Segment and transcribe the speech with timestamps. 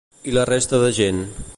[0.31, 1.25] I la resta de gent?